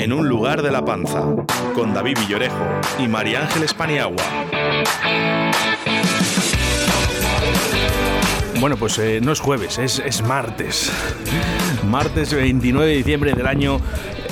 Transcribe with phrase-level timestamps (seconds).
[0.00, 1.26] En un lugar de la panza,
[1.74, 4.24] con David Villorejo y María Ángeles Paniagua.
[8.58, 10.90] Bueno, pues eh, no es jueves, es, es martes.
[11.86, 13.78] Martes 29 de diciembre del año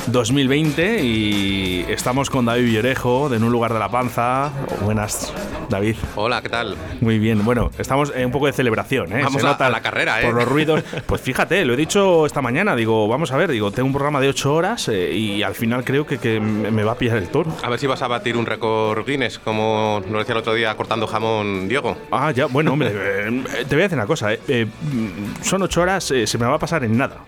[0.06, 4.50] 2020 y estamos con David Villorejo de En un lugar de la panza.
[4.82, 5.34] Buenas,
[5.68, 5.96] David.
[6.16, 6.77] Hola, ¿qué tal?
[7.00, 7.45] Muy bien.
[7.45, 9.22] Bueno, estamos en un poco de celebración, ¿eh?
[9.22, 10.24] Vamos Se a- nota a la carrera, ¿eh?
[10.24, 10.82] Por los ruidos.
[11.06, 12.74] Pues fíjate, lo he dicho esta mañana.
[12.74, 15.84] Digo, vamos a ver, digo, tengo un programa de 8 horas eh, y al final
[15.84, 17.55] creo que, que me va a pillar el tono.
[17.62, 20.74] A ver si vas a batir un récord Guinness, como nos decía el otro día
[20.77, 21.96] cortando jamón Diego.
[22.11, 24.33] Ah, ya, bueno, hombre, eh, te voy a decir una cosa.
[24.33, 24.66] eh, eh,
[25.42, 27.19] son 8 horas, eh, se me va a pasar en nada.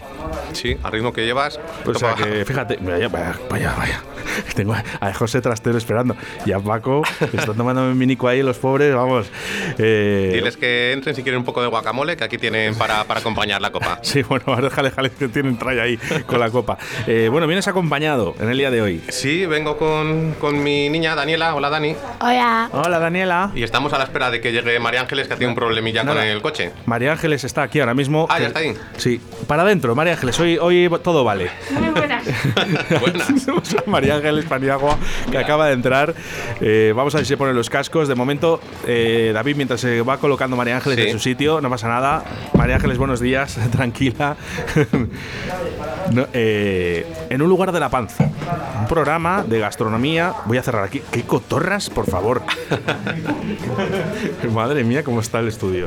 [0.53, 1.61] Sí, al ritmo que llevas.
[1.87, 4.03] O sea que, fíjate, vaya, vaya, vaya.
[4.55, 6.17] Tengo a José Trastero esperando.
[6.47, 9.31] Y a Paco, que está tomando un minico ahí, los pobres, vamos.
[9.79, 13.21] eh, Diles que entren si quieren un poco de guacamole, que aquí tienen para, para
[13.21, 13.99] acompañar la copa.
[14.03, 16.79] Sí, bueno, déjale, déjale que tienen tralla ahí con la copa.
[17.07, 19.03] Eh, bueno, vienes acompañado en el día de hoy.
[19.09, 21.55] Sí, vengo con, con mi niña Daniela.
[21.55, 21.95] Hola, Dani.
[22.21, 22.69] Hola.
[22.73, 23.51] Hola, Daniela.
[23.55, 26.15] Y estamos a la espera de que llegue María Ángeles, que tiene un problemilla con
[26.15, 26.27] Nada.
[26.27, 26.73] el coche.
[26.87, 28.27] María Ángeles está aquí ahora mismo.
[28.31, 28.75] Ah, ya está ahí.
[28.97, 31.51] Sí, para adentro, María Ángeles, hoy, hoy todo vale.
[31.71, 32.25] Muy buenas.
[33.01, 33.29] Buenas.
[33.87, 34.99] María Ángeles Paniagua,
[35.31, 36.15] que acaba de entrar.
[36.61, 38.09] Eh, vamos a ver si se ponen los cascos.
[38.09, 41.07] De momento, eh, David, mientras se va colocando María Ángeles Sí.
[41.11, 42.25] en su sitio, no pasa nada.
[42.55, 44.37] María Ángeles, buenos días, tranquila.
[46.13, 48.29] No, eh, en un lugar de la panza.
[48.81, 50.33] Un programa de gastronomía.
[50.47, 51.01] Voy a cerrar aquí.
[51.13, 52.43] ¿Qué cotorras, por favor?
[54.53, 55.85] Madre mía, cómo está el estudio.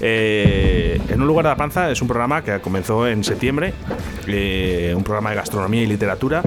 [0.00, 3.74] Eh, en un lugar de la panza es un programa que comenzó en septiembre,
[4.94, 6.42] un programa de gastronomía y literatura,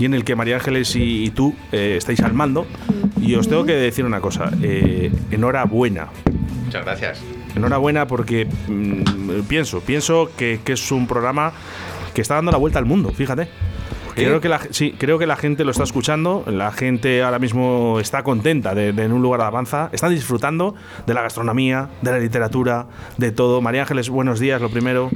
[0.00, 2.66] y en el que María Ángeles y, y tú estáis al mando.
[3.20, 4.81] Y os tengo que decir una cosa, eh,
[5.30, 6.08] enhorabuena.
[6.64, 7.22] Muchas gracias.
[7.54, 11.52] Enhorabuena porque mm, pienso, pienso que, que es un programa
[12.14, 13.48] que está dando la vuelta al mundo, fíjate.
[14.14, 17.98] Creo que, la, sí, creo que la gente lo está escuchando, la gente ahora mismo
[17.98, 20.74] está contenta de, de en un lugar de avanza, están disfrutando
[21.06, 23.62] de la gastronomía, de la literatura, de todo.
[23.62, 25.10] María Ángeles, buenos días, lo primero.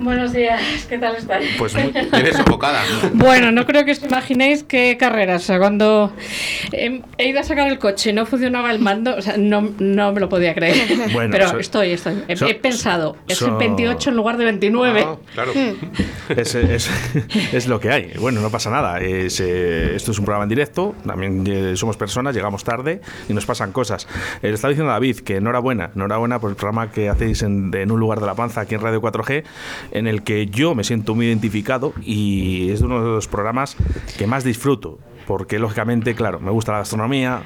[0.00, 1.48] Buenos días, ¿qué tal estáis?
[1.58, 2.80] Pues muy- Vienes sofocada.
[3.14, 5.42] Bueno, no creo que os imaginéis qué carreras.
[5.42, 6.12] O sea, cuando
[6.72, 9.70] he, he ido a sacar el coche y no funcionaba el mando, o sea, no,
[9.80, 10.76] no me lo podía creer.
[11.12, 12.22] Bueno, Pero so- estoy, estoy.
[12.28, 15.04] He, so- he pensado, es so- el 28 en lugar de 29.
[15.04, 15.52] Ah, claro.
[16.28, 16.90] es, es-
[17.52, 18.12] es lo que hay.
[18.20, 19.00] Bueno, no pasa nada.
[19.00, 20.94] Es, eh, esto es un programa en directo.
[21.04, 24.06] También eh, somos personas, llegamos tarde y nos pasan cosas.
[24.42, 27.72] Eh, le estaba diciendo a David que enhorabuena, enhorabuena por el programa que hacéis en,
[27.72, 29.42] de en un lugar de la panza aquí en Radio 4G,
[29.90, 33.76] en el que yo me siento muy identificado y es uno de los programas
[34.16, 34.98] que más disfruto.
[35.26, 37.42] Porque, lógicamente, claro, me gusta la gastronomía.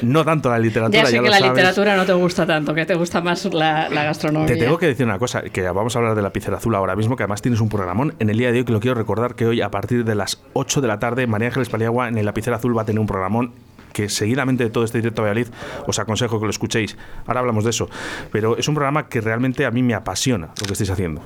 [0.00, 1.50] No tanto la literatura, Ya sé ya que la sabes.
[1.52, 4.46] literatura no te gusta tanto, que te gusta más la, la gastronomía.
[4.46, 6.94] Te tengo que decir una cosa, que vamos a hablar de la pizarra azul ahora
[6.94, 9.34] mismo, que además tienes un programón en el día de hoy que lo quiero recordar
[9.34, 12.26] que hoy a partir de las 8 de la tarde María Ángeles Paliagua en el
[12.26, 13.52] lapicera azul va a tener un programón
[13.92, 15.48] que seguidamente de todo este directo a Valladolid
[15.86, 16.96] os aconsejo que lo escuchéis.
[17.26, 17.88] Ahora hablamos de eso,
[18.30, 21.22] pero es un programa que realmente a mí me apasiona lo que estáis haciendo.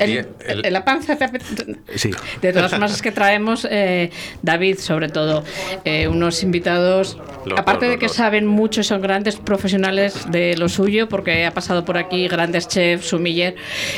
[0.00, 2.10] El- el- el- la panza te apet- Sí.
[2.42, 4.10] De todas formas es que traemos, eh,
[4.42, 5.44] David, sobre todo,
[5.84, 10.56] eh, unos invitados, Los aparte de los que saben mucho y son grandes profesionales de
[10.56, 13.54] lo suyo, porque ha pasado por aquí grandes chefs, sumiller,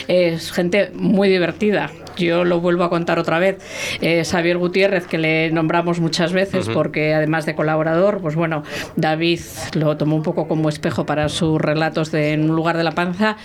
[0.09, 1.91] es gente muy divertida.
[2.19, 3.57] Yo lo vuelvo a contar otra vez.
[4.01, 8.63] Eh, Xavier Gutiérrez, que le nombramos muchas veces, porque además de colaborador, pues bueno,
[8.97, 9.41] David
[9.75, 12.93] lo tomó un poco como espejo para sus relatos de En un lugar de la
[12.93, 13.37] panza.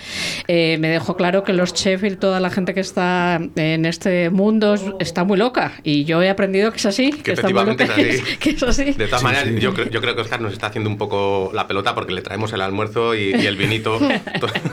[0.48, 4.30] Eh, me dejó claro que los chefs y toda la gente que está en este
[4.30, 5.72] mundo es- está muy loca.
[5.82, 8.32] Y yo he aprendido que es así, que, está muy efectivamente loca, es que así.
[8.32, 8.84] es, que es así.
[8.92, 9.60] De todas Sí, maneras, sí.
[9.60, 12.22] Yo, creo, yo creo que Oscar nos está haciendo un poco la pelota porque le
[12.22, 13.98] traemos el almuerzo y, y el vinito.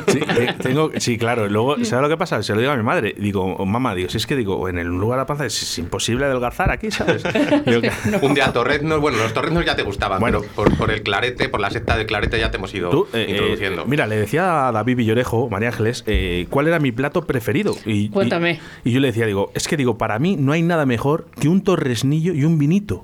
[0.07, 1.47] Sí, te- tengo, sí, claro.
[1.47, 2.41] Luego, ¿sabes lo que pasa?
[2.43, 3.15] Se lo digo a mi madre.
[3.17, 5.61] Digo, "Oh, mamá, digo, si es que digo, en el lugar de la panza es,
[5.61, 7.23] es imposible adelgazar aquí, ¿sabes?
[8.21, 10.39] Un día torreznos, bueno, los torreznos ya te gustaban, Bueno.
[10.41, 13.07] pero por, por el clarete, por la secta del clarete ya te hemos ido Tú,
[13.13, 13.81] eh, introduciendo.
[13.83, 17.75] eh, mira, le decía a David Villorejo, María Ángeles, eh, cuál era mi plato preferido.
[17.85, 18.59] Y, Cuéntame.
[18.83, 21.27] Y, y yo le decía, digo, es que digo, para mí no hay nada mejor
[21.39, 23.03] que un torresnillo y un vinito.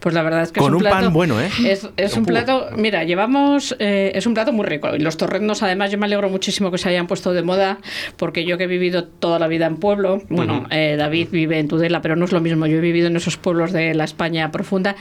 [0.00, 1.50] Pues la verdad es que Con es un, un pan plato, bueno, ¿eh?
[1.64, 4.94] Es, es un plato, mira, llevamos, eh, es un plato muy rico.
[4.94, 7.78] Y los torreznos, además, yo me alegro muchísimo que se hayan puesto de moda,
[8.16, 10.22] porque yo que he vivido toda la vida en pueblo, pueblo.
[10.28, 12.66] Bueno, eh, David vive en Tudela, pero no es lo mismo.
[12.66, 14.96] Yo he vivido en esos pueblos de la España profunda.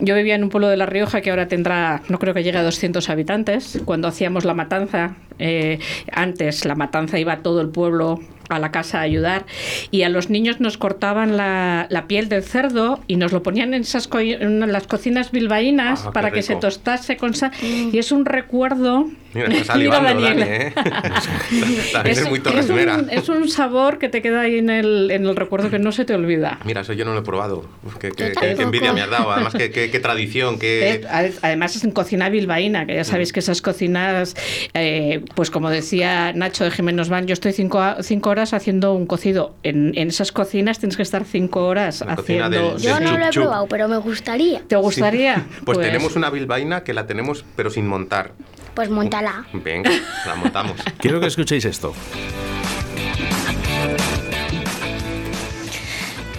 [0.00, 2.58] Yo vivía en un pueblo de La Rioja que ahora tendrá, no creo que llegue
[2.58, 3.80] a 200 habitantes.
[3.84, 5.78] Cuando hacíamos la matanza, eh,
[6.12, 8.20] antes la matanza iba todo el pueblo
[8.50, 9.46] a la casa a ayudar
[9.90, 13.72] y a los niños nos cortaban la, la piel del cerdo y nos lo ponían
[13.72, 17.96] en, esas co- en las cocinas bilbaínas Ah, para que se tostase con sal y
[17.98, 20.38] es un recuerdo Mira, Daniel.
[20.38, 20.72] Dani, ¿eh?
[22.04, 25.34] Es, muy es un, es un sabor que te queda ahí en el, en el
[25.34, 26.58] recuerdo que no se te olvida.
[26.64, 27.64] Mira, eso yo no lo he probado.
[27.84, 29.32] Uf, qué, qué- qué- qué envidia me has dado.
[29.32, 30.58] Además, qué, qué- qué tradición,
[31.42, 34.36] Además es en cocina bilbaína, que ya sabéis que esas cocinas,
[34.74, 38.94] eh, pues como decía Nacho de Jiménez Van, yo estoy cinco, a- cinco horas haciendo
[38.94, 39.54] un cocido.
[39.62, 42.48] En, en esas cocinas tienes que estar cinco horas La haciendo...
[42.50, 44.60] del- Yo no lo he chup probado, pero me gustaría.
[44.66, 45.46] ¿Te gustaría?
[45.64, 48.32] Pues, tenemos una bilbaína que la tenemos, pero sin montar.
[48.74, 49.46] Pues montala.
[49.52, 49.90] Venga,
[50.26, 50.76] la montamos.
[50.98, 51.94] Quiero que escuchéis esto.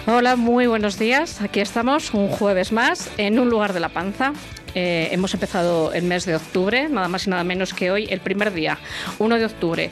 [0.06, 1.40] Hola, muy buenos días.
[1.42, 4.32] Aquí estamos un jueves más en un lugar de la panza.
[4.78, 8.20] Eh, hemos empezado el mes de octubre, nada más y nada menos que hoy, el
[8.20, 8.76] primer día,
[9.18, 9.90] 1 de octubre.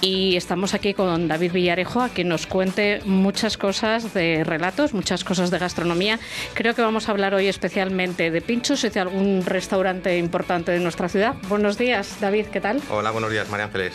[0.00, 5.22] Y estamos aquí con David Villarejo a que nos cuente muchas cosas de relatos, muchas
[5.22, 6.18] cosas de gastronomía.
[6.54, 10.80] Creo que vamos a hablar hoy especialmente de pinchos y de algún restaurante importante de
[10.80, 11.34] nuestra ciudad.
[11.50, 12.80] Buenos días, David, ¿qué tal?
[12.88, 13.92] Hola, buenos días, María Ángeles.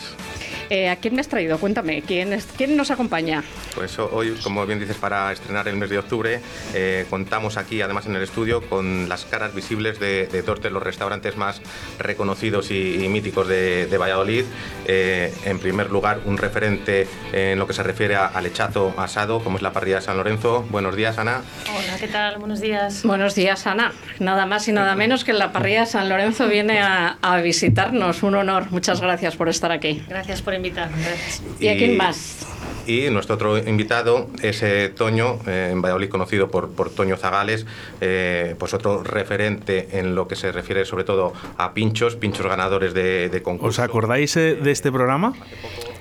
[0.70, 1.58] Eh, ¿A quién me has traído?
[1.58, 3.42] Cuéntame, ¿quién, es- quién nos acompaña?
[3.74, 6.40] Pues ho- hoy, como bien dices, para estrenar el mes de octubre,
[6.74, 10.70] eh, contamos aquí, además en el estudio, con las caras visibles de, de dos de
[10.70, 11.60] los restaurantes más
[11.98, 14.44] reconocidos y, y míticos de, de Valladolid.
[14.86, 19.40] Eh, en primer lugar, un referente en lo que se refiere a- al lechazo asado,
[19.42, 20.66] como es la parrilla de San Lorenzo.
[20.70, 21.42] Buenos días, Ana.
[21.68, 22.38] Hola, ¿qué tal?
[22.38, 23.02] Buenos días.
[23.04, 23.92] Buenos días, Ana.
[24.18, 28.22] Nada más y nada menos que la parrilla de San Lorenzo viene a, a visitarnos.
[28.22, 28.66] Un honor.
[28.70, 30.02] Muchas gracias por estar aquí.
[30.08, 30.96] Gracias por invitarme.
[31.02, 31.42] Gracias.
[31.60, 32.46] ¿Y, a quién más?
[32.88, 37.66] Y nuestro otro invitado es eh, Toño, eh, en Valladolid conocido por, por Toño Zagales,
[38.00, 42.94] eh, pues otro referente en lo que se refiere sobre todo a pinchos, pinchos ganadores
[42.94, 43.68] de, de concurso.
[43.68, 45.34] ¿Os acordáis eh, de este programa?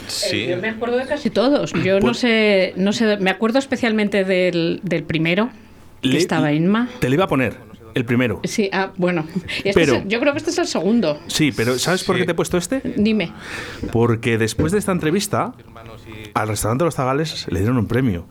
[0.08, 0.48] Sí.
[0.48, 1.74] Yo me acuerdo de casi todos.
[1.74, 5.50] Yo no Pues- sé, no sé, me acuerdo especialmente del, del primero,
[6.02, 6.88] que Le- estaba Inma.
[7.00, 7.58] Te lo iba a poner,
[7.96, 8.40] el primero.
[8.46, 9.28] Sí, ah, bueno.
[9.58, 11.20] Este Pero- es el- yo creo que este es el segundo.
[11.28, 12.82] Sí, pero ¿sabes por qué te he puesto este?
[12.96, 13.34] Dime.
[13.92, 15.52] Porque después de esta entrevista,
[16.34, 18.28] al restaurante Los Zagales le dieron un premio.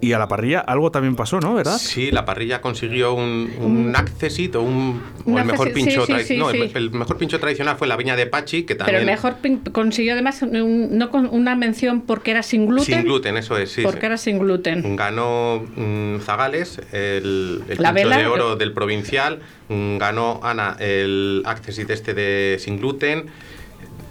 [0.00, 1.54] Y a la parrilla algo también pasó, ¿no?
[1.54, 1.78] ¿Verdad?
[1.78, 6.12] Sí, la parrilla consiguió un, un accesit o, un, o Un el mejor pincho sí,
[6.18, 6.72] sí, sí, no, el- sí.
[6.74, 9.70] El, mejor pincho tradicional fue la viña de Pachi, que Pero también el mejor pin-
[9.72, 12.84] consiguió además un- no con una mención porque era sin gluten.
[12.96, 13.82] sin gluten, eso es, sí.
[13.82, 14.06] Porque sí.
[14.06, 14.96] era sin gluten.
[14.96, 18.18] Ganó mm, Zagales el, el La pincho vela.
[18.18, 23.26] de oro del provincial, mm, ganó Ana el accesit este de sin gluten,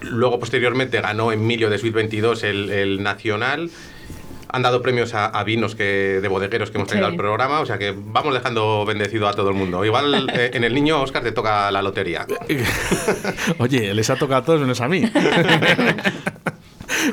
[0.02, 3.70] luego posteriormente ganó Emilio de Suite 22 el, el nacional.
[4.54, 7.12] Han dado premios a, a vinos que, de bodegueros que hemos traído Sí.
[7.14, 9.86] al programa, o sea que vamos dejando bendecido a todo el mundo.
[9.86, 12.28] Igual eh, en el niño Oscar te toca la lotería.
[13.60, 15.10] Oye, les ha tocado a todos menos a mí.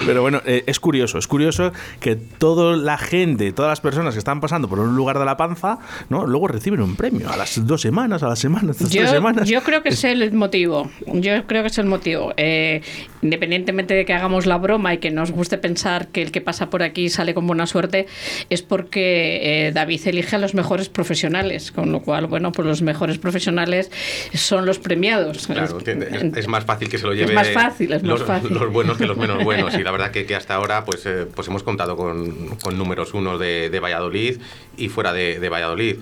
[0.06, 4.18] Pero bueno, eh, es curioso, es curioso que toda la gente, todas las personas que
[4.18, 6.26] están pasando por un lugar de la panza, ¿no?
[6.26, 9.10] Luego reciben un premio a las dos semanas, a las semanas, a las Yo, tres
[9.10, 9.48] semanas.
[9.48, 10.90] yo creo que es el motivo.
[11.06, 12.32] Yo creo que es el motivo.
[12.36, 12.82] Eh,
[13.22, 16.70] independientemente de que hagamos la broma y que nos guste pensar que el que pasa
[16.70, 18.06] por aquí sale con buena suerte,
[18.50, 21.72] es porque eh, David elige a los mejores profesionales.
[21.72, 23.90] Con lo cual, bueno, pues los mejores profesionales
[24.34, 25.46] son los premiados.
[25.46, 28.08] Claro, Es- es, es más fácil que se lo Es lleve más fácil, es más
[28.20, 28.52] los, fácil.
[28.54, 29.74] los buenos que los menos buenos.
[29.78, 33.14] Y la verdad que, que hasta ahora pues, eh, pues hemos contado con, con números
[33.14, 34.40] uno de, de Valladolid
[34.76, 35.96] y fuera de, de Valladolid.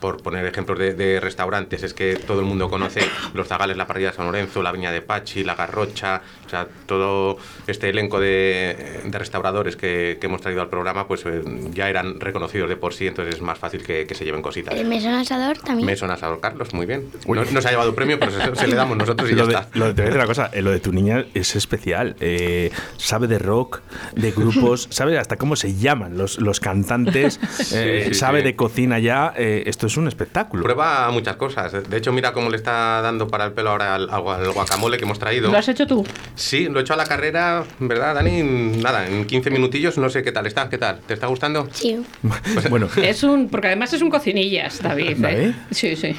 [0.00, 3.00] Por poner ejemplos de, de restaurantes, es que todo el mundo conoce
[3.34, 6.66] los Zagales, la parrilla de San Lorenzo, la Viña de Pachi, la Garrocha, o sea,
[6.86, 11.42] todo este elenco de, de restauradores que, que hemos traído al programa, pues eh,
[11.72, 14.74] ya eran reconocidos de por sí, entonces es más fácil que, que se lleven cositas.
[14.74, 15.86] El mesón asador también.
[15.86, 17.10] Me suena Asador Carlos, muy bien.
[17.26, 19.46] No, no se ha llevado premio, pero se, se le damos nosotros y ya lo
[19.48, 19.68] de, está.
[19.78, 22.16] lo de- te voy a decir una cosa, eh, lo de tu niña es especial.
[22.20, 23.80] Eh, sabe de rock,
[24.14, 27.38] de grupos, sabe hasta cómo se llaman los, los cantantes,
[27.74, 28.44] eh, sí, sabe sí.
[28.46, 29.34] de cocina ya.
[29.36, 30.62] eh, esto es un espectáculo.
[30.62, 31.88] Prueba muchas cosas.
[31.88, 35.04] De hecho, mira cómo le está dando para el pelo ahora al, al guacamole que
[35.04, 35.50] hemos traído.
[35.50, 36.06] ¿Lo has hecho tú?
[36.34, 38.42] Sí, lo he hecho a la carrera, ¿verdad, Dani?
[38.42, 40.68] Nada, en 15 minutillos, no sé qué tal está.
[40.68, 41.00] ¿Qué tal?
[41.00, 41.68] ¿Te está gustando?
[41.72, 42.02] Sí.
[42.70, 45.10] bueno, Es un, porque además es un cocinillas, David.
[45.10, 45.16] ¿eh?
[45.18, 45.54] ¿Vale?
[45.70, 46.16] Sí, sí.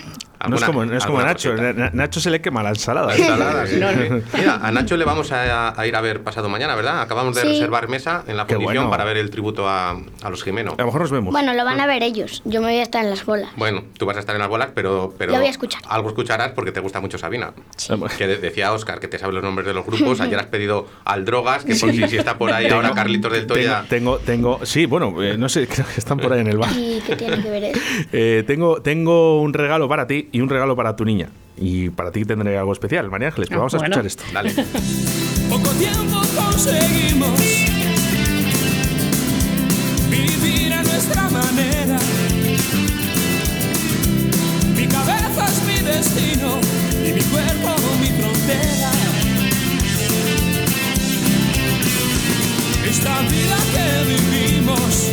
[0.47, 1.51] No es como, no es como Nacho.
[1.51, 1.89] cosita.
[1.93, 3.15] Nacho se le quema la ensalada.
[3.15, 3.95] Ensalada, sí, No, sí.
[4.09, 4.21] no.
[4.37, 7.01] Mira, a Nacho le vamos a, a ir a ver pasado mañana, ¿verdad?
[7.01, 7.47] Acabamos de Sí.
[7.47, 8.89] reservar mesa en la fundición bueno.
[8.89, 10.73] para ver el tributo a, a los Jimeno.
[10.77, 11.31] A lo mejor nos vemos.
[11.31, 12.41] Bueno, lo van a ver ellos.
[12.45, 13.49] Yo me voy a estar en las bolas.
[13.55, 15.81] Bueno, tú vas a estar en las bolas, pero, pero Lo voy a escuchar.
[15.87, 17.53] algo escucharás porque te gusta mucho Sabina.
[17.77, 17.93] Sí.
[18.17, 20.19] Que de- decía Oscar que te sabe los nombres de los grupos.
[20.21, 23.47] Ayer has pedido al Drogas, que por si, si está por ahí ahora Carlitos del
[23.47, 23.85] Toya.
[23.89, 26.57] Tengo, tengo, tengo- sí, bueno, eh, no sé, creo que están por ahí en el
[26.57, 26.71] bar.
[26.75, 27.79] ¿Y qué tiene que ver eso?
[28.13, 31.29] Eh, tengo, tengo un regalo para ti y un regalo para tu niña.
[31.57, 33.49] Y para ti tendré algo especial, María Ángeles.
[33.49, 33.93] Pero Ah, vamos a bueno.
[34.01, 34.23] escuchar esto.
[34.33, 34.51] Dale.
[35.49, 37.39] Poco tiempo conseguimos
[40.09, 41.97] vivir a nuestra manera.
[44.75, 46.57] Mi cabeza es mi destino
[47.05, 48.91] y mi cuerpo mi frontera.
[52.89, 55.09] Esta vida que vivimos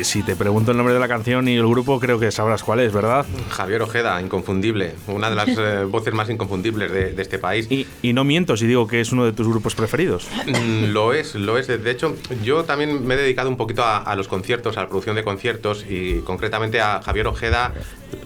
[0.00, 2.62] Eh, si te pregunto el nombre de la canción y el grupo, creo que sabrás
[2.64, 3.26] cuál es, ¿verdad?
[3.50, 4.94] Javier Ojeda, inconfundible.
[5.08, 7.66] Una de las eh, voces más inconfundibles de, de este país.
[7.70, 10.28] Y, y no miento si digo que es uno de tus grupos preferidos.
[10.46, 11.66] Mm, Lo es, lo es.
[11.66, 14.88] De hecho, yo también me he dedicado un poquito a, a los conciertos, a la
[14.88, 17.72] producción de conciertos y concretamente a Javier Ojeda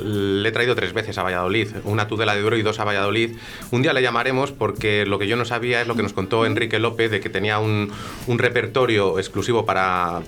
[0.01, 3.37] le he traído tres veces a Valladolid, una Tudela de Duero y dos a Valladolid.
[3.71, 6.47] Un día le llamaremos porque lo que yo no sabía es lo que nos contó
[6.47, 7.91] Enrique López de que tenía un,
[8.27, 10.23] un repertorio exclusivo para,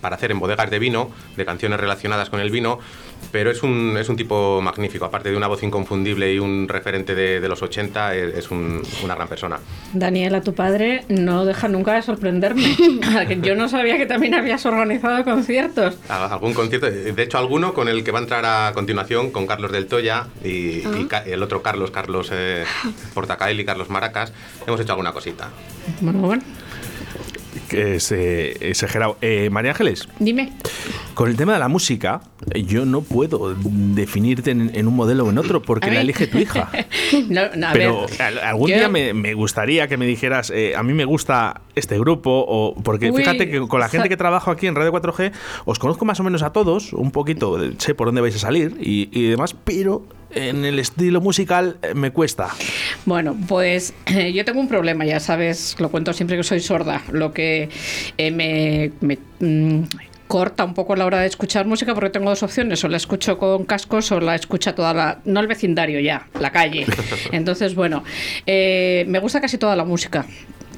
[0.00, 2.78] para hacer en bodegas de vino, de canciones relacionadas con el vino,
[3.32, 7.14] pero es un, es un tipo magnífico, aparte de una voz inconfundible y un referente
[7.14, 9.58] de, de los 80, es, es un- una gran persona.
[9.92, 12.76] Daniela, tu padre no deja nunca de sorprenderme.
[13.42, 15.96] Yo no sabía que también habías organizado conciertos.
[16.08, 18.93] Algún concierto, de hecho alguno con el que va a entrar a continuación
[19.32, 20.48] con Carlos del Toya y,
[20.86, 22.64] y Ca- el otro Carlos, Carlos eh,
[23.14, 24.32] Portacael y Carlos Maracas,
[24.66, 25.50] hemos hecho alguna cosita.
[26.00, 26.42] Bueno, bueno,
[27.68, 29.16] Que es eh, exagerado.
[29.20, 30.52] Eh, María Ángeles, dime.
[31.14, 32.20] Con el tema de la música,
[32.66, 36.38] yo no puedo definirte en, en un modelo o en otro porque la elige tu
[36.38, 36.70] hija.
[37.28, 40.74] No, no, a Pero ver, algún yo- día me, me gustaría que me dijeras, eh,
[40.76, 44.16] a mí me gusta este grupo, o porque Uy, fíjate que con la gente que
[44.16, 45.32] trabajo aquí en Radio 4G,
[45.64, 48.76] os conozco más o menos a todos, un poquito, sé por dónde vais a salir
[48.80, 52.48] y, y demás, pero en el estilo musical eh, me cuesta.
[53.06, 53.94] Bueno, pues
[54.34, 57.68] yo tengo un problema, ya sabes, lo cuento siempre que soy sorda, lo que
[58.18, 59.82] eh, me, me, mm,
[60.28, 63.38] corta un poco la hora de escuchar música porque tengo dos opciones, o la escucho
[63.38, 66.86] con cascos o la escucha toda la, no el vecindario ya, la calle.
[67.32, 68.02] Entonces, bueno,
[68.46, 70.26] eh, me gusta casi toda la música.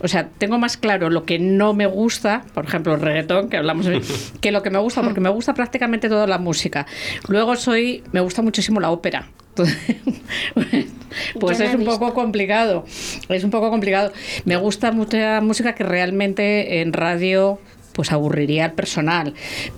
[0.03, 3.57] O sea, tengo más claro lo que no me gusta, por ejemplo, el reggaetón, que
[3.57, 4.03] hablamos, de-
[4.41, 6.87] que lo que me gusta, porque me gusta prácticamente toda la música.
[7.29, 9.27] Luego soy, me gusta muchísimo la ópera.
[11.41, 11.99] pues es un visto.
[11.99, 12.85] poco complicado.
[13.29, 14.13] Es un poco complicado.
[14.45, 17.59] Me gusta mucha música que realmente en radio
[17.97, 19.33] pues aburriría al personal.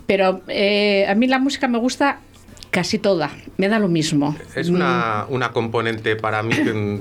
[0.06, 2.18] Pero eh, a mí la música me gusta
[2.70, 3.30] casi toda.
[3.56, 4.37] Me da lo mismo.
[4.54, 7.00] Es una, una componente para mí mm,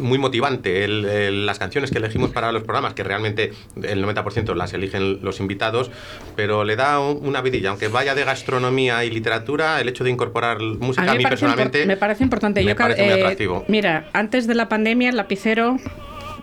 [0.00, 0.84] muy motivante.
[0.84, 3.52] El- el- las canciones que elegimos para los programas, que realmente
[3.82, 5.90] el 90% las eligen los invitados,
[6.34, 7.70] pero le da un- una vidilla.
[7.70, 11.96] Aunque vaya de gastronomía y literatura, el hecho de incorporar música a mí, personalmente me
[11.96, 12.62] parece importante.
[12.62, 13.64] me Yo, parece muy eh, atractivo.
[13.68, 15.78] mira, antes de la pandemia, el lapicero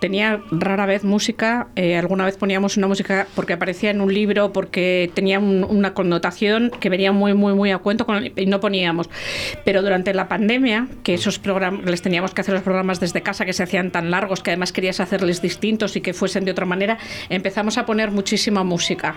[0.00, 1.68] tenía rara vez música.
[1.76, 5.94] eh, alguna vez poníamos una música porque aparecía en un libro, porque tenía un- una
[5.94, 9.08] connotación que venía muy, muy, muy a cuento con el- y no poníamos.
[9.64, 13.44] Pero durante la pandemia, que esos programas, les teníamos que hacer los programas desde casa
[13.44, 16.66] que se hacían tan largos, que además querías hacerles distintos y que fuesen de otra
[16.66, 16.98] manera,
[17.28, 19.14] empezamos a poner muchísima música.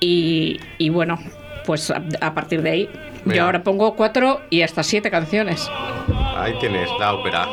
[0.00, 1.18] Y, y bueno.
[1.66, 2.88] Pues a, a partir de ahí,
[3.26, 3.36] Mira.
[3.36, 5.68] yo ahora pongo cuatro y hasta siete canciones.
[6.36, 7.46] Ahí tienes la ópera.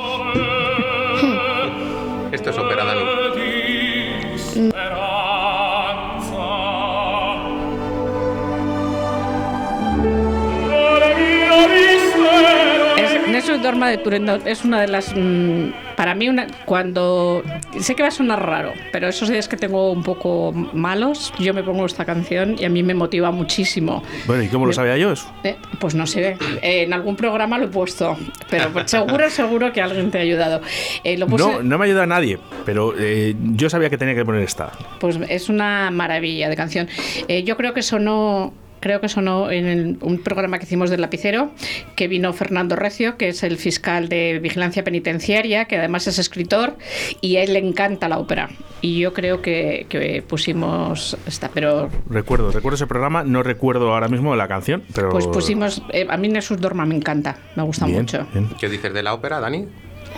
[13.68, 15.14] Dorma de Turandot es una de las.
[15.14, 17.44] mm, para mí, una, cuando.
[17.78, 21.54] Sé que va a sonar raro, pero esos días que tengo un poco malos, yo
[21.54, 24.04] me pongo esta canción y a mí me motiva muchísimo.
[24.26, 25.30] Bueno, ¿y cómo lo sabía yo eso?
[25.44, 28.16] Eh, pues no sé, eh, en algún programa lo he puesto,
[28.50, 30.62] pero pues seguro, seguro que alguien te ha ayudado.
[31.04, 34.16] Eh, lo puse, No, no me ayuda a nadie, pero eh, yo sabía que tenía
[34.16, 34.72] que poner esta.
[35.02, 36.88] Pues es una maravilla de canción.
[37.44, 38.54] Yo creo que sonó.
[38.88, 41.52] Creo que sonó en el- un programa que hicimos del lapicero,
[41.98, 46.78] que vino Fernando Recio, que es el fiscal de vigilancia penitenciaria, que además es escritor,
[47.20, 48.48] y a él le encanta la ópera.
[48.80, 54.08] Y yo creo que, que pusimos esta, pero Recuerdo, recuerdo ese programa, no recuerdo ahora
[54.08, 55.10] mismo la canción, pero...
[55.10, 55.82] pues pusimos.
[55.92, 58.26] eh, a mí Nessus Dorma me encanta, me gusta Bien, mucho.
[58.34, 58.48] bien.
[58.58, 59.66] ¿Qué dices de la ópera, Dani?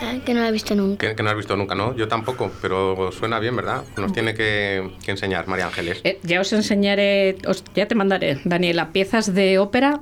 [0.00, 1.08] Ah, que no la he visto nunca.
[1.08, 1.94] Que, que no has visto nunca, ¿no?
[1.96, 3.82] Yo tampoco, pero suena bien, ¿verdad?
[3.96, 6.00] Nos tiene que, que enseñar María Ángeles.
[6.04, 10.00] Eh, ya os enseñaré, os- ya te mandaré, Daniela, piezas de ópera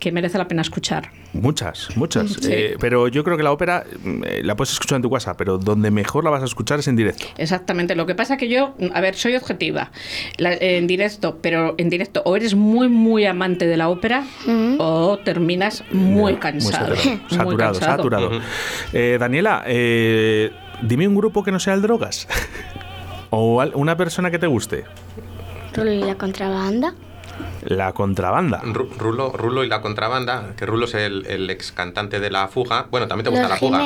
[0.00, 1.10] que merece la pena escuchar.
[1.34, 2.32] Muchas, muchas.
[2.32, 2.48] Sí.
[2.50, 5.36] Eh, pero yo creo que la ópera mm, eh, la puedes escuchar en tu casa,
[5.36, 7.26] pero donde mejor la vas a escuchar es en directo.
[7.36, 7.94] Exactamente.
[7.94, 9.92] Lo que pasa que yo, a ver, soy objetiva
[10.38, 14.24] La- en directo, pero en directo o eres muy, muy amante de la ópera
[14.78, 16.96] o terminas muy cansado.
[16.96, 17.56] saturado, Muy saturado.
[17.74, 17.96] cansado.
[17.98, 18.26] saturado.
[18.28, 18.38] Ujú.
[18.94, 20.50] Eh, Daniela, eh,
[20.82, 22.26] dime un grupo que no sea el drogas.
[23.30, 24.84] o al- una persona que te guste.
[25.76, 26.94] La contrabanda.
[27.64, 28.62] La contrabanda.
[28.62, 32.48] Ru- Rulo, Rulo y la contrabanda, que Rulo es el, el ex cantante de la
[32.48, 32.86] fuga.
[32.90, 33.84] Bueno, también te gusta Los la fuga.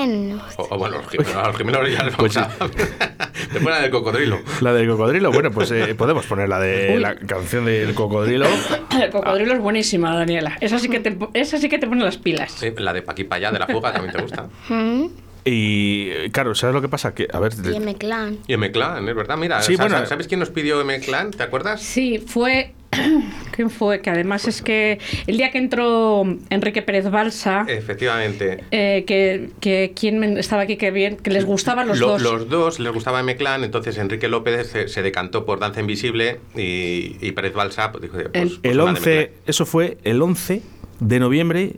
[0.58, 2.34] O, o bueno, los Jiménez, a los Jiménez ya les Pues.
[3.52, 4.40] Te ponen del cocodrilo.
[4.62, 5.30] La del cocodrilo.
[5.32, 7.00] Bueno, pues eh, podemos poner la de Uy.
[7.00, 8.46] la canción del cocodrilo.
[9.00, 10.56] El cocodrilo es buenísima, Daniela.
[10.60, 12.52] Esa sí que te, esa sí que te pone las pilas.
[12.52, 14.48] Sí, la de Paqui Payá de la fuga también te gusta.
[14.68, 15.06] Mm.
[15.44, 17.14] Y claro, ¿sabes lo que pasa?
[17.14, 18.38] Que, a ver, Y M-Clan.
[18.46, 19.36] Y M-Clan, es verdad.
[19.36, 20.06] Mira, Sí, ¿sabes, bueno.
[20.06, 21.32] ¿sabes quién nos pidió M-Clan?
[21.32, 21.82] ¿Te acuerdas?
[21.82, 22.72] Sí, fue.
[23.52, 24.00] ¿Quién fue?
[24.00, 27.64] Que además es que el día que entró Enrique Pérez Balsa.
[27.68, 28.64] Efectivamente.
[28.70, 32.22] Eh, que, que quién estaba aquí que bien, que les gustaban los Lo- dos.
[32.22, 37.16] Los dos les gustaba M-Clan, entonces Enrique López se, se decantó por Danza Invisible y,
[37.20, 39.38] y Pérez Balsa pues, dijo, pues, El- pues el una de 11, M-Clan.
[39.46, 40.62] eso fue el 11
[41.00, 41.72] de noviembre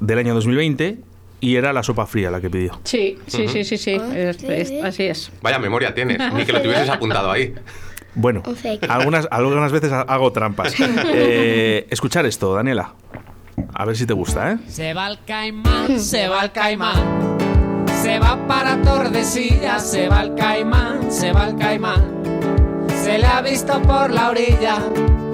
[0.00, 0.98] del año 2020
[1.40, 2.80] y era la sopa fría la que pidió.
[2.84, 3.96] Sí, sí, sí, sí, sí.
[4.00, 4.46] Ah, es- sí.
[4.48, 5.30] es- así es.
[5.42, 7.52] Vaya memoria tienes, ni que lo tuvieses apuntado ahí.
[8.14, 8.80] Bueno, 11.
[8.88, 10.74] algunas, algunas veces ha- hago trampas.
[11.06, 12.92] Eh, escuchar esto, Daniela.
[13.74, 14.58] A ver si te gusta, ¿eh?
[14.68, 16.94] Se va el caimán, se va el caimán.
[18.02, 22.02] Se va para Tordesillas, se va el caimán, se va el caimán.
[23.02, 24.76] Se le ha visto por la orilla.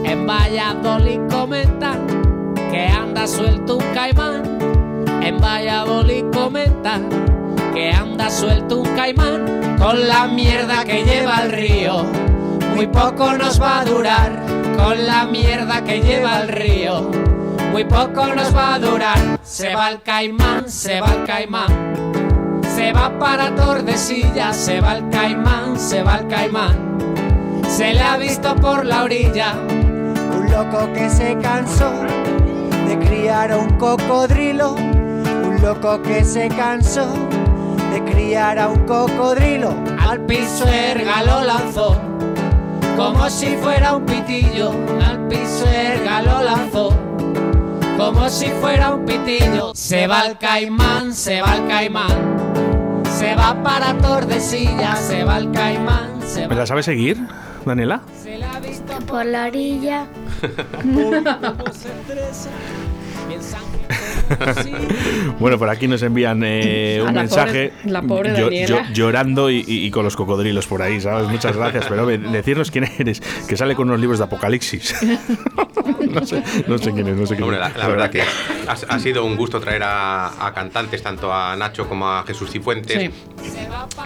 [0.04, 2.06] En Valladolid comentan
[2.70, 4.58] que anda suelto un caimán.
[5.22, 7.08] En Valladolid comentan
[7.74, 12.06] que anda suelto un caimán con la mierda que lleva el río.
[12.80, 14.42] Muy poco nos va a durar
[14.78, 17.10] con la mierda que lleva el río.
[17.72, 19.38] Muy poco nos va a durar.
[19.42, 22.62] Se va el caimán, se va el caimán.
[22.74, 26.96] Se va para Tordesillas, se va el caimán, se va el caimán.
[27.68, 29.52] Se le ha visto por la orilla.
[29.68, 31.92] Un loco que se cansó
[32.88, 34.72] de criar a un cocodrilo.
[34.72, 37.12] Un loco que se cansó
[37.92, 39.74] de criar a un cocodrilo.
[40.00, 42.09] Al piso erga lo lanzó,
[43.00, 44.72] como si fuera un pitillo.
[45.02, 46.90] Al piso erga lo lanzó,
[47.96, 49.72] como si fuera un pitillo.
[49.74, 52.62] Se va el caimán, se va el caimán.
[53.18, 56.54] Se va para Tordesillas, se va el caimán, se ¿Me va.
[56.56, 57.16] la sabes seguir,
[57.64, 58.02] Daniela?
[58.22, 60.04] Se le ha visto Por la orilla.
[65.38, 69.86] Bueno, por aquí nos envían eh, un la mensaje pobre- la pobre llorando y, y-
[69.86, 71.28] y con los cocodrilos por ahí, ¿sabes?
[71.28, 74.94] Muchas gracias, pero ve, decirnos quién eres, que sale con unos libros de apocalipsis.
[76.10, 77.72] no, sé, no sé quién es, no sé quién Hombre, es.
[77.74, 81.56] la, la verdad que ha, ha sido un gusto traer a, a cantantes, tanto a
[81.56, 82.98] Nacho como a Jesús Cifuentes.
[83.00, 83.10] Sí.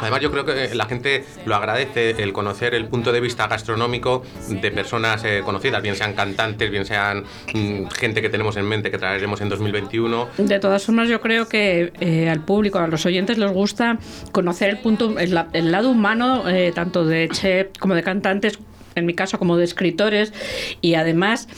[0.00, 4.22] Además, yo creo que la gente lo agradece el conocer el punto de vista gastronómico
[4.48, 8.90] de personas eh, conocidas, bien sean cantantes, bien sean mm, gente que tenemos en mente
[8.90, 10.13] que traeremos en 2021.
[10.38, 13.98] De todas formas, yo creo que eh, al público, a los oyentes, les gusta
[14.33, 18.59] conocer el punto, el, el lado humano, eh, tanto de chef como de cantantes,
[18.94, 20.33] en mi caso como de escritores,
[20.81, 21.48] y además.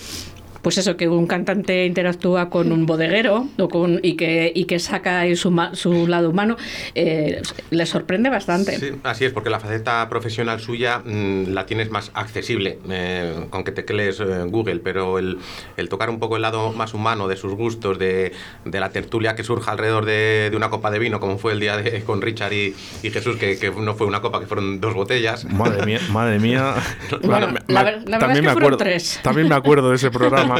[0.66, 4.80] Pues eso, que un cantante interactúa con un bodeguero o con, y, que, y que
[4.80, 6.56] saca ahí su, su lado humano,
[6.96, 8.76] eh, le sorprende bastante.
[8.76, 13.62] Sí, así es, porque la faceta profesional suya mm, la tienes más accesible, eh, con
[13.62, 15.38] que teclees eh, Google, pero el,
[15.76, 18.32] el tocar un poco el lado más humano de sus gustos, de,
[18.64, 21.60] de la tertulia que surja alrededor de, de una copa de vino, como fue el
[21.60, 22.74] día de, con Richard y,
[23.04, 25.44] y Jesús, que, que no fue una copa, que fueron dos botellas.
[25.44, 26.74] Madre mía, madre mía.
[27.22, 29.20] Bueno, Me- la me- la verdad también es que me fueron acuerdo, tres.
[29.22, 30.55] También me acuerdo de ese programa.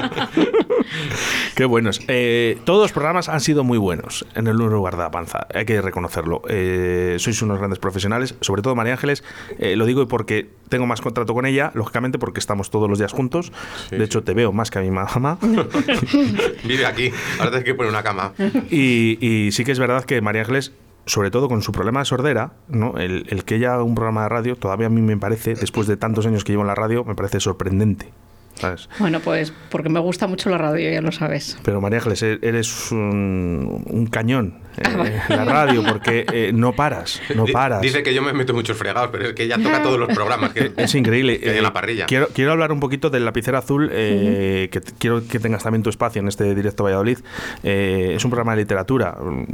[1.55, 2.01] Qué buenos.
[2.09, 5.65] Eh, todos los programas han sido muy buenos en el lugar de la panza, hay
[5.65, 6.43] que reconocerlo.
[6.49, 9.25] Eh, sois unos grandes profesionales, sobre todo María Ángeles,
[9.59, 13.13] eh, lo digo porque tengo más contrato con ella, lógicamente porque estamos todos los días
[13.13, 13.53] juntos.
[13.91, 15.39] de hecho, te veo más que a mi mamá.
[16.65, 18.33] Vive aquí, ahora tienes que poner una cama.
[18.71, 20.73] Y, y sí que es verdad que María Ángeles
[21.07, 22.99] sobre todo con su problema de sordera, ¿no?
[22.99, 25.87] el, el que ella haga un programa de radio, todavía a mí me parece, después
[25.87, 28.13] de tantos años que llevo en la radio, me parece sorprendente.
[28.57, 28.89] ¿Sabes?
[28.99, 31.59] Bueno, pues porque me gusta mucho la radio, ya lo sabes.
[31.63, 36.73] Pero María Ángeles, e- eres un, un cañón eh, en la radio, porque eh, no
[36.73, 37.81] paras, no paras.
[37.81, 40.53] Dice que yo me meto muchos fregados, pero es que ella toca todos los programas
[40.53, 41.39] que, Es increíble.
[41.39, 42.07] que hay en Eh, la parrilla.
[42.07, 45.91] Quiero, quiero hablar un poquito del lapicero azul, eh, que quiero que tengas también tu
[45.91, 47.19] espacio en este directo Valladolid.
[47.63, 49.17] Eh, es un programa de literatura.
[49.21, 49.45] Mm,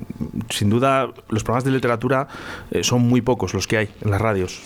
[0.51, 2.29] Sin duda, los programas de literatura
[2.71, 4.61] eh, son muy pocos los que hay en las radios.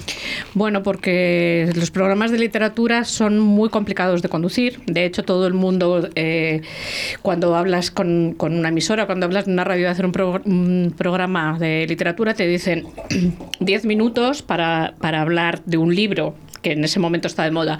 [0.54, 4.80] Bueno, porque los programas de literatura son muy complicados de conducir.
[4.86, 6.62] De hecho, todo el mundo, eh,
[7.22, 10.40] cuando hablas con, con una emisora, cuando hablas de una radio de hacer un, pro-
[10.46, 12.86] un programa de literatura, te dicen
[13.60, 16.34] 10 minutos para, para hablar de un libro
[16.66, 17.78] que en ese momento está de moda.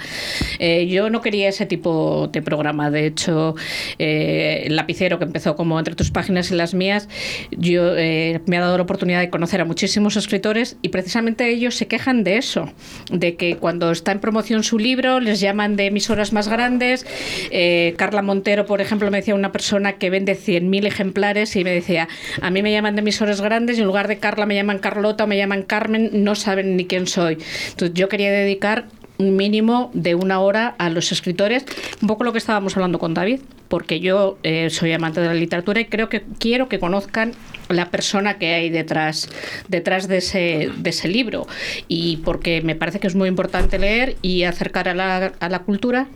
[0.60, 2.88] Eh, yo no quería ese tipo de programa.
[2.88, 3.56] De hecho,
[3.98, 7.08] eh, el lapicero que empezó como entre tus páginas y las mías,
[7.50, 11.74] yo eh, me ha dado la oportunidad de conocer a muchísimos escritores y precisamente ellos
[11.74, 12.70] se quejan de eso,
[13.10, 17.04] de que cuando está en promoción su libro les llaman de emisoras más grandes.
[17.50, 21.72] Eh, Carla Montero, por ejemplo, me decía una persona que vende 100.000 ejemplares y me
[21.72, 22.06] decía,
[22.40, 25.24] a mí me llaman de emisoras grandes y en lugar de Carla me llaman Carlota
[25.24, 27.38] o me llaman Carmen, no saben ni quién soy.
[27.70, 28.75] Entonces yo quería dedicar
[29.18, 31.64] un mínimo de una hora a los escritores,
[32.02, 35.34] un poco lo que estábamos hablando con David, porque yo eh, soy amante de la
[35.34, 37.32] literatura y creo que quiero que conozcan
[37.68, 39.28] la persona que hay detrás,
[39.68, 41.46] detrás de, ese, de ese libro.
[41.88, 45.58] Y porque me parece que es muy importante leer y acercar a la, a la
[45.60, 46.08] cultura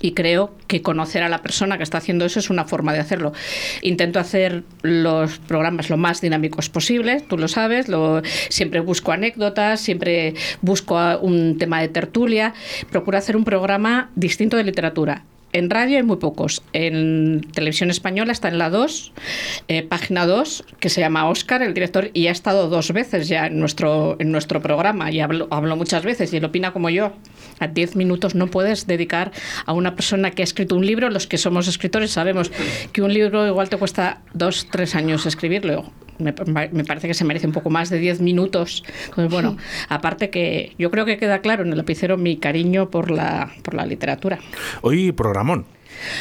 [0.00, 3.00] y creo que conocer a la persona que está haciendo eso es una forma de
[3.00, 3.32] hacerlo.
[3.82, 9.80] Intento hacer los programas lo más dinámicos posible, tú lo sabes, lo, siempre busco anécdotas,
[9.80, 12.54] siempre busco un tema de tertulia,
[12.90, 15.24] procuro hacer un programa distinto de literatura.
[15.52, 16.62] En radio hay muy pocos.
[16.74, 19.12] En televisión española está en la 2,
[19.68, 23.46] eh, página 2, que se llama Oscar, el director, y ha estado dos veces ya
[23.46, 27.12] en nuestro, en nuestro programa y hablo, hablo muchas veces y él opina como yo.
[27.58, 29.32] A 10 minutos no puedes dedicar
[29.64, 31.10] a una persona que ha escrito un libro.
[31.10, 32.50] Los que somos escritores sabemos
[32.92, 35.90] que un libro igual te cuesta dos, tres años escribirlo.
[36.18, 36.34] Me,
[36.72, 38.84] me parece que se merece un poco más de 10 minutos.
[39.30, 39.56] Bueno,
[39.88, 43.74] aparte que yo creo que queda claro en el lapicero mi cariño por la, por
[43.74, 44.38] la literatura.
[44.80, 45.66] Hoy programón,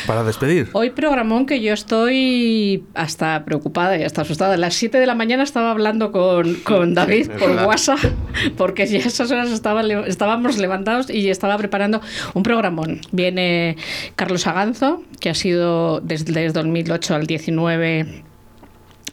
[0.08, 0.70] para despedir.
[0.74, 4.56] Hoy programón que yo estoy hasta preocupada y hasta asustada.
[4.56, 7.52] A las 7 de la mañana estaba hablando con, con David por.
[7.66, 8.00] WhatsApp,
[8.58, 12.02] porque ya a esas horas estaba, estábamos levantados y estaba preparando
[12.34, 13.02] un programón.
[13.12, 13.78] Viene
[14.16, 18.24] Carlos Aganzo, que ha sido desde, desde 2008 al 19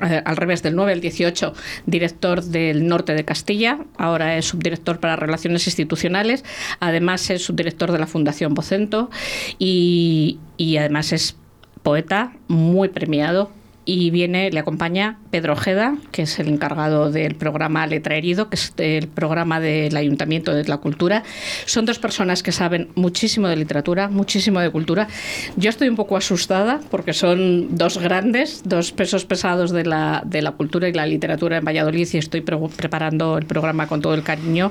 [0.02, 1.54] eh, al revés, del 9 al 18,
[1.86, 6.44] director del norte de Castilla, ahora es subdirector para Relaciones Institucionales,
[6.80, 9.10] además es subdirector de la Fundación Vocento
[9.58, 11.36] y, y además es
[11.82, 13.50] poeta muy premiado.
[13.84, 18.54] Y viene, le acompaña Pedro Ojeda, que es el encargado del programa Letra Herido, que
[18.54, 21.24] es el programa del Ayuntamiento de la Cultura.
[21.66, 25.08] Son dos personas que saben muchísimo de literatura, muchísimo de cultura.
[25.56, 30.42] Yo estoy un poco asustada porque son dos grandes, dos pesos pesados de la, de
[30.42, 34.14] la cultura y la literatura en Valladolid y estoy pre- preparando el programa con todo
[34.14, 34.70] el cariño.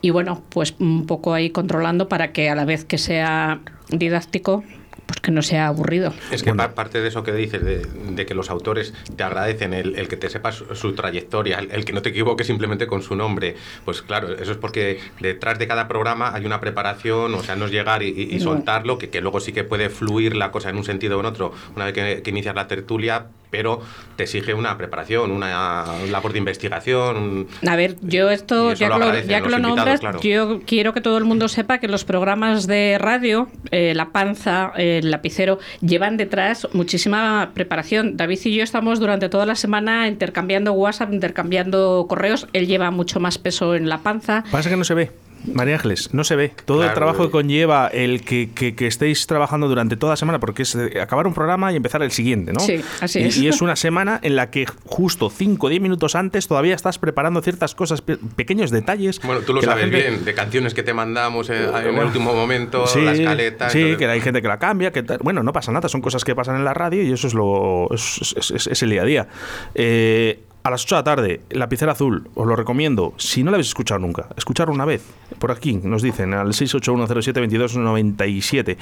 [0.00, 4.64] Y bueno, pues un poco ahí controlando para que a la vez que sea didáctico,
[5.08, 6.12] pues que no sea aburrido.
[6.30, 7.78] Es que pa- parte de eso que dices, de,
[8.10, 11.70] de que los autores te agradecen el, el que te sepas su, su trayectoria, el,
[11.72, 15.58] el que no te equivoques simplemente con su nombre, pues claro, eso es porque detrás
[15.58, 18.44] de cada programa hay una preparación, o sea, no es llegar y, y- y No.
[18.44, 21.26] soltarlo, que, que luego sí que puede fluir la cosa en un sentido o en
[21.26, 23.80] otro una vez que, que inicias la tertulia, pero
[24.16, 27.16] te exige una preparación, una labor de investigación.
[27.16, 30.20] un- A ver, yo esto, ya lo que lo, ya que nombras, claro.
[30.20, 34.72] yo quiero que todo el mundo sepa que los programas de radio, eh, La Panza,
[34.76, 38.16] eh, El Lapicero, llevan detrás muchísima preparación.
[38.16, 42.46] David y yo estamos durante toda la semana intercambiando WhatsApp, intercambiando correos.
[42.52, 44.44] Él lleva mucho más peso en La Panza.
[44.50, 45.10] Pasa que no se ve.
[45.52, 46.52] María Ángeles, no se ve.
[46.64, 50.38] Todo el trabajo que conlleva el que, que- que estéis trabajando durante toda la semana,
[50.40, 52.60] porque es eh, acabar un programa y empezar el siguiente, ¿no?
[52.60, 53.36] Sí, así y, es.
[53.38, 56.98] y es una semana en la que justo 5 o 10 minutos antes todavía estás
[56.98, 59.20] preparando ciertas cosas, pe- pequeños detalles.
[59.22, 62.34] Bueno, tú lo sabes gente- bien, de canciones que te mandamos eh, en el último
[62.34, 63.70] momento, Sí, la escaleta.
[63.70, 65.18] sí, entonces- que hay gente que la cambia, que tal.
[65.22, 67.88] bueno, no pasa nada, son cosas que pasan en la radio y eso es lo
[67.92, 69.28] es, es- es- es el día a día.
[69.74, 73.14] Eh, a las 8 de la tarde, Lapicera Azul, os lo recomiendo.
[73.16, 75.02] Si no la habéis escuchado nunca, escucharlo una vez.
[75.38, 78.76] Por aquí nos dicen al 681072297.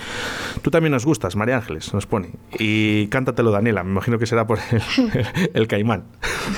[0.62, 2.30] Tú también nos gustas, María Ángeles, nos pone.
[2.58, 3.84] Y cántatelo, Daniela.
[3.84, 4.82] Me imagino que será por el,
[5.54, 6.02] el caimán.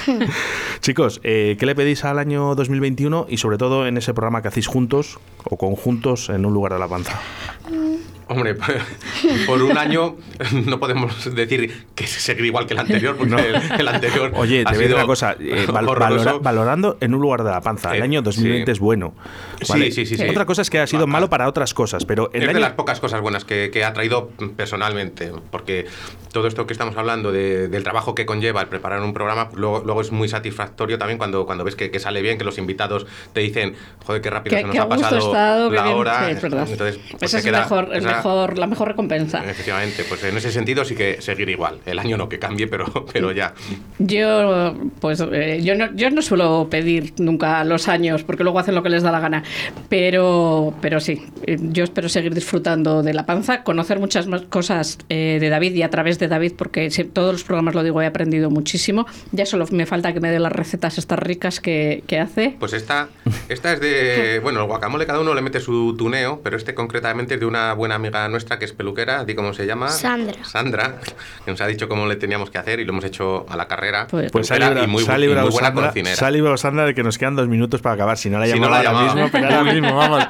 [0.80, 4.48] Chicos, eh, ¿qué le pedís al año 2021 y sobre todo en ese programa que
[4.48, 7.20] hacéis juntos o conjuntos en un lugar de la panza?
[8.28, 8.54] Hombre,
[9.46, 10.16] por un año
[10.66, 13.38] no podemos decir que seguir igual que el anterior, porque No.
[13.38, 14.32] el, el anterior.
[14.34, 15.36] Oye, ha te voy a decir sido una cosa.
[15.40, 17.94] eh, val- valora- valorando en un lugar de la panza.
[17.94, 18.72] El Eh, año 2020 sí.
[18.72, 19.14] es bueno.
[19.62, 19.90] Sí, ¿vale?
[19.92, 20.28] sí, sí, sí.
[20.28, 22.60] Otra cosa es que ha sido malo para otras cosas, pero el es de año...
[22.60, 25.86] las pocas cosas buenas que, que ha traído personalmente, porque
[26.32, 29.82] todo esto que estamos hablando de- del trabajo que conlleva el preparar un programa, luego,
[29.84, 33.06] luego es muy satisfactorio también cuando, cuando ves que, que sale bien, que los invitados
[33.32, 35.96] te dicen, joder, qué rápido Que, se nos ha pasado estado, la bien.
[35.96, 36.26] hora.
[36.26, 36.66] Sí, es verdad.
[36.70, 39.42] Entonces, pues Esa es el queda mejor, el esa- mejor, la mejor recompensa.
[39.48, 41.78] Efectivamente, pues en ese sentido sí que seguir igual.
[41.86, 43.54] El año no que cambie, pero, pero ya.
[43.98, 48.74] Yo, pues, eh, yo, no, yo no suelo pedir nunca los años, porque luego hacen
[48.74, 49.42] lo que les da la gana.
[49.88, 51.26] Pero, pero sí,
[51.58, 55.82] yo espero seguir disfrutando de la panza, conocer muchas más cosas eh, de David y
[55.82, 59.06] a través de David, porque si- todos los programas lo digo, he aprendido muchísimo.
[59.32, 62.54] Ya solo me falta que me dé las recetas estas ricas que, que hace.
[62.60, 63.08] Pues esta,
[63.48, 64.40] esta es de.
[64.48, 67.72] Bueno, el guacamole cada uno le mete su tuneo, pero este concretamente es de una
[67.74, 69.88] buena amiga nuestra que es peluquera, di cómo se llama.
[69.88, 70.44] Sandra.
[70.44, 70.96] Sandra,
[71.44, 73.66] que nos ha dicho cómo le teníamos que hacer y lo hemos hecho a la
[73.68, 74.06] carrera.
[74.10, 76.16] Pues- Pues se ha Peluquera librado, y muy, y librado muy buena Sandra, cocinera.
[76.16, 78.16] se ha librado Sandra de que nos quedan dos minutos para acabar.
[78.18, 80.24] Si no la Si no la ahora mismo, pero ahora mismo, vamos.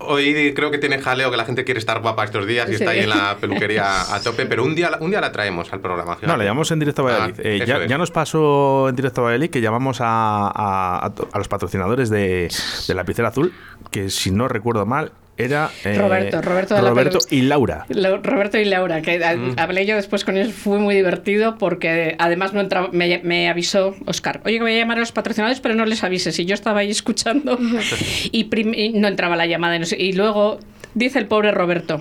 [0.00, 2.72] Hoy, hoy creo que tiene jaleo que la gente quiere estar guapa estos días y
[2.72, 2.82] Sí.
[2.82, 5.72] está ahí en la peluquería a tope, pero un día, la- un día la traemos
[5.72, 6.18] al programa.
[6.22, 7.34] No, le llamamos en directo a Valladolid.
[7.38, 11.10] Ah, Eh, ya, ya nos pasó en directo a Valladolid que llamamos a, a- a
[11.14, 12.48] to- a los patrocinadores de,
[12.88, 13.52] de la Lapicera Azul,
[13.90, 15.12] que si no recuerdo mal,
[15.44, 17.86] era eh, Roberto, Roberto de la Roberto y Laura.
[17.88, 19.54] Lo- Roberto y Laura, que a- Mm.
[19.58, 23.94] hablé yo después con ellos, fue muy divertido porque además no entraba, me, me avisó
[24.06, 26.38] Oscar, oye que voy a llamar a los patrocinadores, pero no les avises.
[26.38, 27.58] Y yo estaba ahí escuchando
[28.32, 29.76] y, prim- y no entraba la llamada.
[29.76, 30.58] y no sé- Y luego
[30.94, 32.00] dice el pobre Roberto,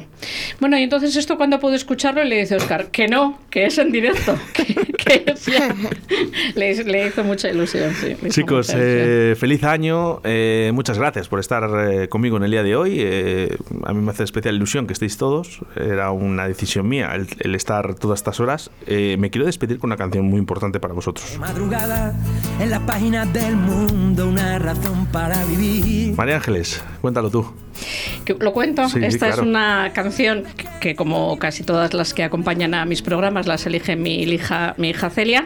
[0.60, 2.23] bueno, y entonces esto cuándo puedo escucharlo?
[2.23, 4.36] Le dice Oscar, que no, que es en directo.
[4.54, 5.73] Que, que es ya.
[6.56, 8.15] le, le hizo mucha ilusión, sí.
[8.30, 8.80] Chicos, mucha ilusión.
[8.82, 10.19] eh, feliz año.
[10.23, 12.97] eh, muchas gracias por estar eh, conmigo en el día de hoy.
[12.99, 15.60] eh, a mí me hace especial ilusión que estéis todos.
[15.75, 18.69] Era una decisión mía el, el estar todas estas horas.
[18.86, 21.38] Eh, me quiero despedir con una canción muy importante para vosotros.
[21.39, 22.13] Madrugada
[22.60, 26.13] en las páginas del mundo, una razón para vivir.
[26.15, 27.51] María Ángeles, cuéntalo tú.
[28.25, 28.81] Que- ¿Lo cuento?
[28.89, 29.50] Sí, sí, Esta es claro.
[29.50, 33.96] una canción que, que, como casi todas las que acompañan a mis programas, las elige
[33.96, 35.46] mi hija, mi hija Celia.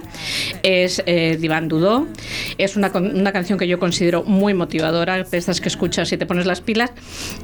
[0.64, 2.08] Es eh, Divan Dudó.
[2.58, 6.26] Es una, una canción que yo considero muy motivadora, de estas que escuchas y te
[6.26, 6.92] pones las pilas.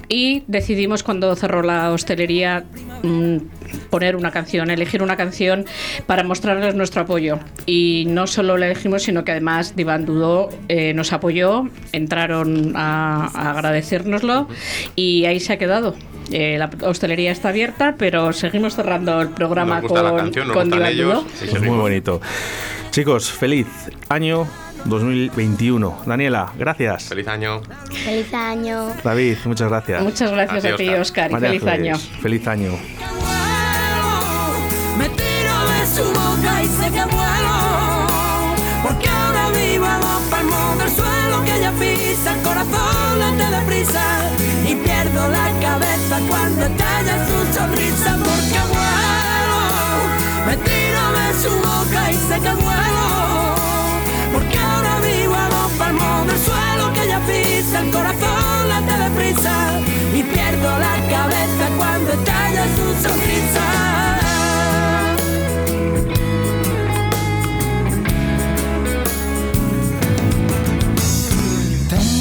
[0.09, 2.63] Y decidimos cuando cerró la hostelería
[3.03, 3.37] mm,
[3.89, 5.65] poner una canción, elegir una canción
[6.05, 7.39] para mostrarles nuestro apoyo.
[7.65, 13.29] Y no solo la elegimos, sino que además Divan Dudó eh, nos apoyó, entraron a,
[13.33, 14.47] a agradecérnoslo
[14.95, 15.80] y ahí se ha quedado.
[16.31, 20.47] Eh, la hostelería está abierta, pero seguimos cerrando el programa Nos gusta la con, canción,
[20.47, 21.23] nos con gustan Divan ellos.
[21.23, 21.29] Dudó.
[21.39, 22.21] Sí, Pues muy bonito.
[22.91, 23.67] Chicos, feliz
[24.09, 24.47] año
[24.85, 26.03] 2021.
[26.05, 27.05] Daniela, gracias.
[27.09, 27.61] Feliz año.
[28.05, 28.93] Feliz año.
[29.03, 30.01] David, muchas gracias.
[30.03, 31.31] Muchas gracias Así, a ti, Óscar.
[31.33, 31.97] Oscar, y feliz año.
[32.21, 32.71] Feliz año.
[34.97, 37.51] Me tiro de su boca y sé que vuelo.
[39.61, 42.33] Vivo a dos palmos del suelo que ella pisa.
[42.33, 44.05] El corazón late deprisa.
[44.67, 48.11] Y pierdo la cabeza cuando estalla su sonrisa.
[48.25, 49.61] Porque vuelo.
[50.47, 53.07] Me tiro de su boca y sé que vuelo.
[54.33, 57.79] Porque ahora vivo a dos palmos del suelo que ella pisa.
[57.81, 59.55] El corazón late deprisa.
[60.15, 64.20] Y pierdo la cabeza cuando estalla su sonrisa.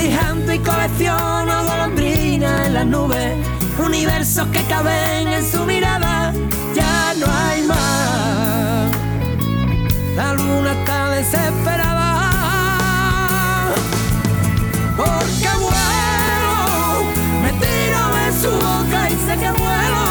[0.00, 3.36] Felizando y colecciono golondrinas en las nubes,
[3.78, 6.32] universos que caben en su mirada,
[6.74, 8.90] ya no hay más.
[10.16, 12.06] La luna está desesperada.
[14.96, 17.04] Porque vuelo,
[17.42, 20.04] me tiro de su boca y sé que vuelo.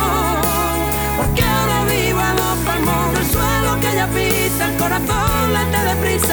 [1.18, 6.29] Porque ahora vivo a dos palmos del suelo que ella pisa, el corazón late deprisa.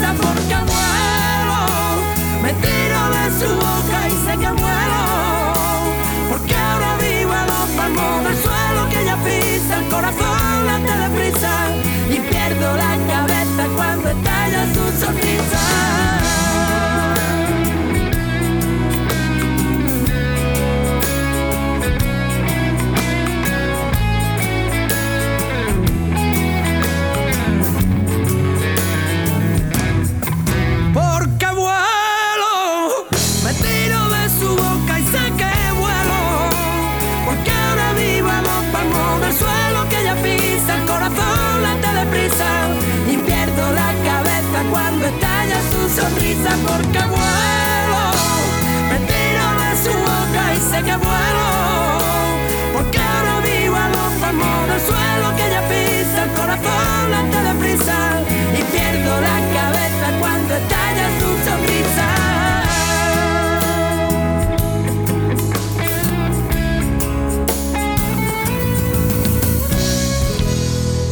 [0.00, 1.60] Porque vuelo.
[2.42, 5.02] Me tiro de su boca y sé que vuelo.
[6.30, 11.54] Porque ahora vivo a los palmos del suelo que ella pisa, el corazón late deprisa
[12.10, 13.31] y pierdo la cabeza